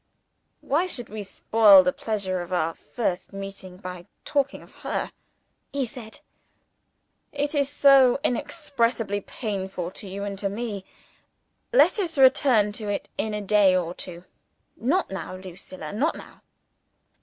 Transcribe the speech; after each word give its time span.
"Why 0.61 0.87
should 0.87 1.09
we 1.09 1.21
spoil 1.21 1.83
the 1.83 1.93
pleasure 1.93 2.41
of 2.41 2.51
our 2.51 2.73
first 2.73 3.33
meeting 3.33 3.77
by 3.77 4.07
talking 4.25 4.63
of 4.63 4.71
her?" 4.77 5.11
he 5.71 5.85
said. 5.85 6.21
"It 7.31 7.53
is 7.53 7.69
so 7.69 8.19
inexpressibly 8.23 9.21
painful 9.21 9.91
to 9.91 10.09
you 10.09 10.23
and 10.23 10.39
to 10.39 10.49
me. 10.49 10.85
Let 11.71 11.99
us 11.99 12.17
return 12.17 12.71
to 12.81 12.89
it 12.89 13.09
in 13.19 13.35
a 13.35 13.41
day 13.41 13.75
or 13.77 13.93
two. 13.93 14.23
Not 14.75 15.11
now, 15.11 15.35
Lucilla 15.35 15.93
not 15.93 16.15
now!" 16.15 16.41